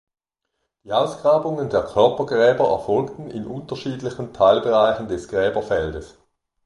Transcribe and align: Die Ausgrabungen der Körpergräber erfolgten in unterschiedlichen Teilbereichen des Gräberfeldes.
Die 0.83 0.93
Ausgrabungen 0.93 1.69
der 1.69 1.83
Körpergräber 1.83 2.67
erfolgten 2.69 3.29
in 3.29 3.45
unterschiedlichen 3.45 4.33
Teilbereichen 4.33 5.07
des 5.07 5.27
Gräberfeldes. 5.27 6.17